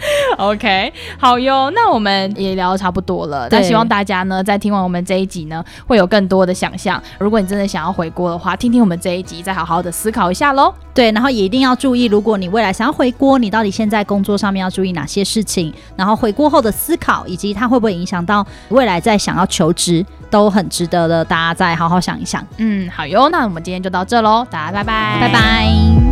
[0.38, 3.48] OK，好哟，那我们也聊得差不多了。
[3.52, 7.02] 那希望大家呢，在听完我们这一集呢，会有更多的想象。
[7.20, 10.74] 如果你真的想要回国的话，听听我们这一集，再好好的思考一下喽。
[10.94, 15.74] 对，然后也一定要注意，如果你未来想要回国，你到底现在工作上面要注意哪些事情？
[15.96, 21.24] 然后回国后的思考，以及它会不会影响到未来在想要求职，都很值得的。
[21.26, 22.46] 大家再好好想一想。
[22.58, 26.03] 嗯，好哟，那我们今天就到这喽，大家拜拜，拜拜。